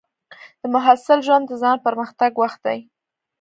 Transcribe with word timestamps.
د 0.61 0.63
محصل 0.75 1.19
ژوند 1.27 1.45
د 1.47 1.51
ځان 1.61 1.77
پرمختګ 1.85 2.31
وخت 2.41 2.59
دی. 2.67 2.79